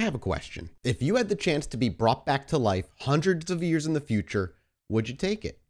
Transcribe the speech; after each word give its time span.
I 0.00 0.04
have 0.04 0.14
a 0.14 0.18
question. 0.18 0.70
If 0.82 1.02
you 1.02 1.16
had 1.16 1.28
the 1.28 1.34
chance 1.34 1.66
to 1.66 1.76
be 1.76 1.90
brought 1.90 2.24
back 2.24 2.46
to 2.48 2.56
life 2.56 2.86
hundreds 3.00 3.50
of 3.50 3.62
years 3.62 3.84
in 3.84 3.92
the 3.92 4.00
future, 4.00 4.54
would 4.88 5.10
you 5.10 5.14
take 5.14 5.44
it? 5.44 5.60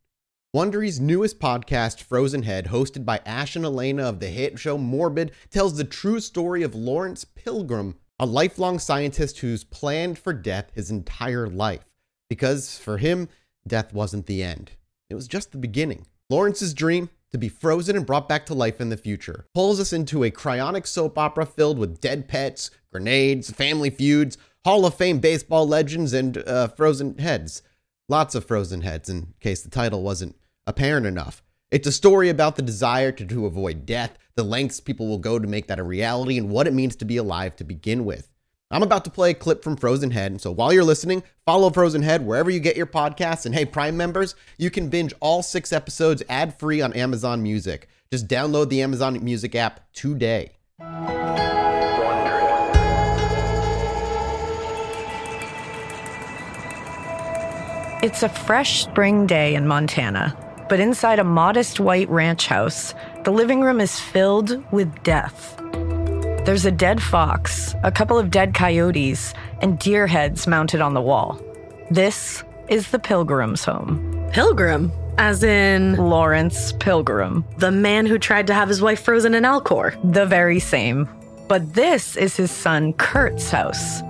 Wondery's 0.55 1.01
newest 1.01 1.41
podcast, 1.41 2.01
Frozen 2.01 2.45
Head, 2.45 2.67
hosted 2.67 3.05
by 3.05 3.21
Ash 3.27 3.57
and 3.57 3.65
Alaina 3.65 4.05
of 4.05 4.21
the 4.21 4.29
hit 4.29 4.57
show 4.57 4.79
Morbid, 4.79 5.33
tells 5.51 5.77
the 5.77 5.83
true 5.83 6.21
story 6.21 6.63
of 6.63 6.77
Laurence 6.77 7.25
Pilgeram, 7.25 7.97
a 8.21 8.27
lifelong 8.27 8.79
scientist 8.79 9.41
who's 9.41 9.65
planned 9.65 10.17
for 10.17 10.33
death 10.33 10.71
his 10.75 10.93
entire 10.93 11.49
life. 11.49 11.85
Because 12.29 12.79
for 12.79 12.99
him, 12.99 13.29
death 13.67 13.93
wasn't 13.93 14.27
the 14.27 14.45
end, 14.45 14.71
it 15.09 15.17
was 15.17 15.27
just 15.27 15.51
the 15.51 15.59
beginning. 15.59 16.07
Laurence's 16.29 16.73
dream 16.73 17.11
to 17.31 17.39
be 17.39 17.49
frozen 17.49 17.97
and 17.97 18.07
brought 18.07 18.29
back 18.29 18.47
to 18.47 18.55
life 18.55 18.81
in 18.81 18.89
the 18.89 18.97
future. 18.97 19.47
Pulls 19.55 19.81
us 19.81 19.93
into 19.93 20.25
a 20.25 20.31
cryonic 20.31 20.87
soap 20.87 21.19
opera 21.19 21.47
filled 21.47 21.79
with 21.79 22.01
dead 22.01 22.29
pets, 22.29 22.71
grenades, 22.93 23.51
family 23.51 23.91
feuds, 23.91 24.37
Hall 24.65 24.85
of 24.85 24.95
Fame 24.95 25.19
baseball 25.19 25.67
legends, 25.67 26.13
and 26.13 26.39
uh, 26.39 26.69
frozen 26.69 27.19
heads. 27.19 27.63
Lots 28.09 28.35
of 28.35 28.45
frozen 28.45 28.83
heads, 28.83 29.09
in 29.09 29.35
case 29.41 29.63
the 29.63 29.71
title 29.71 30.03
wasn't 30.03 30.37
apparent 30.67 31.07
enough. 31.07 31.43
It's 31.71 31.87
a 31.87 31.93
story 31.93 32.29
about 32.29 32.57
the 32.57 32.63
desire 32.63 33.13
to, 33.13 33.25
to 33.25 33.47
avoid 33.47 33.87
death, 33.87 34.19
the 34.35 34.43
lengths 34.43 34.81
people 34.81 35.07
will 35.07 35.19
go 35.19 35.39
to 35.39 35.47
make 35.47 35.69
that 35.69 35.79
a 35.79 35.85
reality, 35.85 36.37
and 36.37 36.51
what 36.51 36.67
it 36.67 36.75
means 36.75 36.97
to 36.97 37.05
be 37.05 37.17
alive 37.17 37.55
to 37.57 37.65
begin 37.65 38.05
with. 38.05 38.29
I'm 38.73 38.85
about 38.85 39.05
to 39.05 39.11
play 39.11 39.31
a 39.31 39.35
clip 39.35 39.65
from 39.65 39.77
Frozen 39.77 40.13
Head, 40.13 40.31
and 40.31 40.41
so 40.41 40.53
while 40.53 40.73
you're 40.73 40.85
listening, 40.85 41.25
follow 41.45 41.71
Frozen 41.71 42.03
Head 42.03 42.25
wherever 42.25 42.51
you 42.51 42.61
get 42.61 42.77
your 42.77 42.87
podcasts. 42.87 43.45
And 43.45 43.53
hey, 43.53 43.65
Prime 43.65 43.97
members, 43.97 44.37
you 44.59 44.71
can 44.71 44.89
binge 44.89 45.13
all 45.19 45.43
six 45.43 45.73
episodes 45.73 46.23
ad 46.29 46.57
free 46.57 46.81
on 46.81 46.93
Amazon 46.93 47.43
Music. 47.43 47.89
Just 48.13 48.29
download 48.29 48.69
the 48.69 48.81
Amazon 48.81 49.23
Music 49.25 49.57
app 49.57 49.81
today. 49.93 50.53
It's 58.03 58.23
a 58.23 58.29
fresh 58.29 58.85
spring 58.85 59.27
day 59.27 59.57
in 59.57 59.67
Montana, 59.67 60.37
but 60.69 60.79
inside 60.79 61.19
a 61.19 61.25
modest 61.25 61.81
white 61.81 62.09
ranch 62.09 62.47
house, 62.47 62.95
the 63.25 63.33
living 63.33 63.63
room 63.63 63.81
is 63.81 63.99
filled 63.99 64.63
with 64.73 65.03
death. 65.03 65.61
There's 66.51 66.67
a 66.67 66.73
dead 66.73 67.01
fox, 67.01 67.77
a 67.85 67.93
couple 67.93 68.19
of 68.19 68.29
dead 68.29 68.55
coyotes, 68.55 69.35
and 69.63 69.79
deer 69.79 70.09
heads 70.09 70.49
mounted 70.49 70.81
on 70.81 70.95
the 70.95 71.01
wall. 71.01 71.41
This 71.93 72.43
is 72.69 72.91
the 72.91 72.99
Pilgeram's 72.99 73.65
home. 73.65 74.29
Pilgeram? 74.33 74.91
As 75.17 75.45
in 75.45 75.95
Laurence 75.95 76.73
Pilgeram, 76.73 77.45
the 77.59 77.71
man 77.71 78.05
who 78.05 78.19
tried 78.19 78.49
to 78.49 78.55
have 78.55 78.69
his 78.69 78.83
wife 78.83 79.01
frozen 79.01 79.33
in 79.37 79.45
Alcor. 79.45 79.97
the 80.13 80.27
very 80.27 80.59
same. 80.59 81.09
But 81.47 81.75
this 81.75 82.17
is 82.17 82.37
his 82.37 82.51
son 82.51 82.95
Kurt's 82.95 83.53
house. 83.53 84.03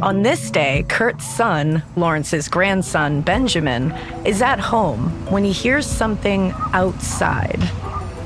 On 0.00 0.22
this 0.22 0.50
day, 0.50 0.86
Kurt's 0.88 1.26
son, 1.26 1.82
Laurence's 1.96 2.48
grandson, 2.48 3.20
Benjamin, 3.20 3.92
is 4.24 4.40
at 4.40 4.58
home 4.58 5.10
when 5.30 5.44
he 5.44 5.52
hears 5.52 5.86
something 5.86 6.54
outside. 6.72 7.60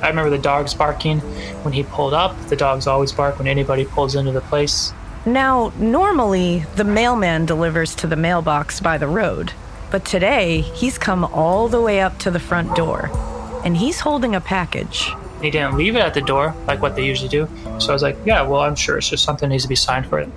I 0.03 0.09
remember 0.09 0.31
the 0.31 0.39
dogs 0.39 0.75
barking 0.75 1.21
when 1.63 1.73
he 1.73 1.83
pulled 1.83 2.15
up. 2.15 2.39
The 2.49 2.57
dogs 2.57 2.87
always 2.87 3.13
bark 3.13 3.39
when 3.39 3.49
anybody 3.49 3.85
pulls 3.85 4.15
into 4.15 4.33
the 4.33 4.41
place. 4.41 4.93
Now, 5.25 5.73
normally, 5.77 6.65
the 6.77 6.85
mailman 6.85 7.47
delivers 7.47 7.95
to 7.97 8.07
the 8.07 8.17
mailbox 8.17 8.81
by 8.81 8.97
the 8.97 9.09
road, 9.09 9.53
but 9.91 10.05
today 10.05 10.61
he's 10.61 10.99
come 10.99 11.25
all 11.25 11.69
the 11.69 11.81
way 11.81 12.01
up 12.01 12.19
to 12.21 12.31
the 12.31 12.39
front 12.39 12.77
door 12.77 13.11
and 13.65 13.77
he's 13.77 13.99
holding 13.99 14.37
a 14.37 14.41
package. 14.41 15.11
He 15.43 15.51
didn't 15.51 15.77
leave 15.77 15.97
it 15.97 16.01
at 16.01 16.15
the 16.15 16.21
door 16.21 16.55
like 16.69 16.81
what 16.81 16.95
they 16.95 17.05
usually 17.05 17.29
do. 17.29 17.49
So 17.79 17.91
I 17.91 17.93
was 17.93 18.03
like, 18.03 18.17
yeah, 18.25 18.43
well, 18.43 18.61
I'm 18.61 18.77
sure 18.77 18.97
it's 18.97 19.11
just 19.11 19.25
something 19.25 19.49
needs 19.49 19.65
to 19.65 19.69
be 19.69 19.75
signed 19.75 20.07
for 20.07 20.21
it. 20.21 20.29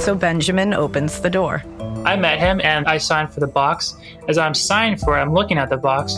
So 0.00 0.14
Benjamin 0.14 0.72
opens 0.72 1.20
the 1.20 1.28
door. 1.28 1.62
I 2.04 2.16
met 2.16 2.38
him 2.38 2.60
and 2.64 2.86
I 2.86 2.98
signed 2.98 3.32
for 3.32 3.40
the 3.40 3.46
box. 3.46 3.94
As 4.28 4.38
I'm 4.38 4.54
signing 4.54 4.96
for 4.96 5.16
it, 5.18 5.20
I'm 5.20 5.34
looking 5.34 5.58
at 5.58 5.68
the 5.68 5.76
box. 5.76 6.16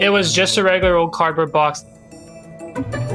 It 0.00 0.10
was 0.10 0.34
just 0.34 0.58
a 0.58 0.62
regular 0.62 0.96
old 0.96 1.12
cardboard 1.12 1.52
box. 1.52 1.84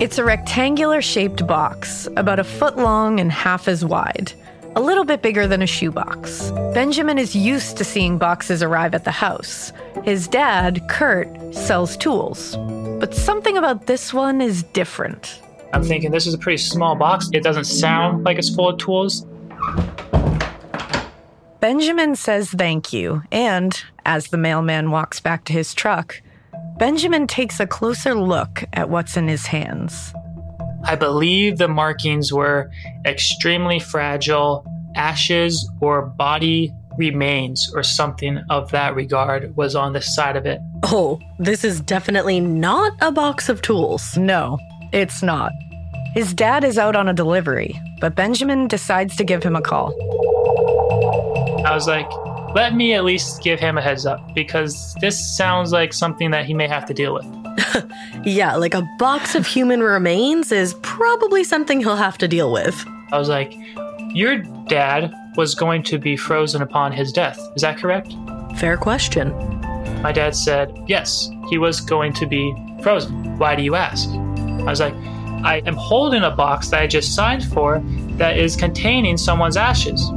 It's 0.02 0.18
a 0.18 0.24
rectangular 0.24 1.04
shaped 1.04 1.46
box, 1.46 2.08
about 2.16 2.40
a 2.40 2.44
foot 2.44 2.78
long 2.78 3.20
and 3.20 3.32
half 3.32 3.68
as 3.68 3.86
wide, 3.86 4.34
a 4.76 4.82
little 4.82 5.04
bit 5.04 5.22
bigger 5.22 5.46
than 5.46 5.62
a 5.62 5.68
shoebox. 5.68 6.50
Benjamin 6.74 7.20
is 7.20 7.36
used 7.36 7.78
to 7.78 7.84
seeing 7.84 8.18
boxes 8.18 8.64
arrive 8.64 8.96
at 8.96 9.04
the 9.04 9.12
house. 9.12 9.72
His 10.04 10.28
dad, 10.28 10.82
Kurt, 10.90 11.28
sells 11.54 11.96
tools. 11.96 12.56
But 13.00 13.14
something 13.14 13.56
about 13.56 13.86
this 13.86 14.12
one 14.12 14.42
is 14.42 14.64
different. 14.64 15.40
I'm 15.74 15.84
thinking 15.84 16.10
this 16.10 16.26
is 16.26 16.34
a 16.34 16.40
pretty 16.40 16.58
small 16.58 16.96
box. 16.96 17.30
It 17.32 17.44
doesn't 17.44 17.66
sound 17.66 18.24
like 18.24 18.40
it's 18.40 18.54
full 18.54 18.70
of 18.70 18.80
tools. 18.80 19.28
Benjamin 21.60 22.16
says 22.16 22.50
thank 22.50 22.92
you, 22.92 23.22
and 23.32 23.80
as 24.08 24.30
the 24.30 24.38
mailman 24.38 24.90
walks 24.90 25.20
back 25.20 25.46
to 25.46 25.54
his 25.54 25.76
truck, 25.76 26.20
Benjamin 26.82 27.28
takes 27.28 27.60
a 27.60 27.68
closer 27.68 28.16
look 28.16 28.64
at 28.74 28.90
what's 28.90 29.16
in 29.16 29.28
his 29.28 29.46
hands. 29.46 30.16
I 30.84 30.96
believe 30.96 31.60
the 31.60 31.68
markings 31.68 32.34
were 32.34 32.72
extremely 33.06 33.78
fragile, 33.78 34.66
ashes 34.96 35.70
or 35.80 36.02
body 36.02 36.74
remains 36.98 37.72
or 37.76 37.84
something 37.84 38.40
of 38.50 38.72
that 38.72 38.96
regard 38.96 39.56
was 39.56 39.76
on 39.76 39.94
the 39.94 40.02
side 40.02 40.36
of 40.36 40.48
it. 40.48 40.60
Oh, 40.82 41.20
this 41.38 41.64
is 41.64 41.82
definitely 41.82 42.40
not 42.40 42.94
a 43.00 43.12
box 43.12 43.48
of 43.48 43.62
tools. 43.62 44.18
No, 44.18 44.58
it's 44.92 45.22
not. 45.22 45.52
His 46.16 46.34
dad 46.34 46.64
is 46.64 46.80
out 46.80 46.96
on 46.96 47.08
a 47.08 47.14
delivery, 47.14 47.80
but 48.00 48.16
Benjamin 48.16 48.68
decides 48.68 49.16
to 49.18 49.24
give 49.24 49.44
him 49.44 49.56
a 49.56 49.62
call. 49.62 49.94
I 51.64 51.76
was 51.76 51.86
like, 51.86 52.10
let 52.54 52.76
me 52.76 52.94
at 52.94 53.04
least 53.04 53.42
give 53.42 53.60
him 53.60 53.78
a 53.78 53.82
heads 53.82 54.06
up 54.06 54.34
because 54.36 54.96
this 55.02 55.38
sounds 55.38 55.72
like 55.72 55.94
something 55.94 56.32
that 56.32 56.46
he 56.46 56.54
may 56.54 56.68
have 56.68 56.86
to 56.86 56.94
deal 56.94 57.14
with. 57.14 57.26
Yeah, 58.24 58.56
like 58.56 58.76
a 58.76 58.88
box 59.00 59.34
of 59.34 59.48
human 59.48 59.82
remains 59.82 60.52
is 60.52 60.76
probably 60.84 61.44
something 61.44 61.80
he'll 61.80 61.96
have 61.96 62.20
to 62.20 62.28
deal 62.28 62.52
with. 62.52 62.86
I 63.12 63.18
was 63.18 63.30
like, 63.30 63.56
your 64.14 64.38
dad 64.68 65.12
was 65.36 65.56
going 65.56 65.82
to 65.84 65.98
be 65.98 66.16
frozen 66.16 66.62
upon 66.62 66.92
his 66.92 67.12
death. 67.12 67.40
Is 67.56 67.64
that 67.64 67.78
correct? 67.80 68.14
Fair 68.58 68.78
question. 68.78 69.30
My 70.04 70.12
dad 70.12 70.36
said, 70.36 70.72
yes, 70.88 71.30
he 71.50 71.58
was 71.58 71.82
going 71.82 72.14
to 72.14 72.28
be 72.28 72.54
frozen. 72.84 73.40
Why 73.40 73.56
do 73.56 73.64
you 73.64 73.74
ask? 73.74 74.08
I 74.10 74.66
was 74.66 74.80
like, 74.80 74.94
I 75.44 75.64
am 75.66 75.76
holding 75.76 76.22
a 76.22 76.32
box 76.32 76.70
that 76.70 76.82
I 76.82 76.86
just 76.86 77.16
signed 77.16 77.46
for 77.46 77.82
that 78.18 78.38
is 78.38 78.56
containing 78.56 79.18
someone's 79.18 79.58
ashes. 79.58 80.12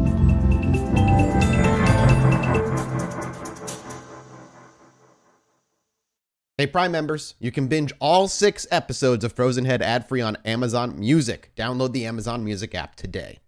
Hey, 6.57 6.69
Prime 6.69 6.93
members, 6.93 7.35
you 7.41 7.51
can 7.51 7.67
binge 7.67 7.93
all 7.99 8.29
six 8.29 8.65
episodes 8.71 9.25
of 9.25 9.33
Frozen 9.33 9.65
Head 9.65 9.83
ad 9.83 10.09
free 10.09 10.21
on 10.21 10.37
Amazon 10.45 10.97
Music. 11.01 11.51
Download 11.57 11.93
the 11.93 12.07
Amazon 12.07 12.45
Music 12.45 12.77
app 12.77 12.95
today. 12.95 13.41